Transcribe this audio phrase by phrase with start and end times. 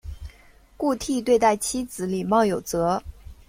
[0.77, 3.03] 顾悌对待妻子礼貌有则。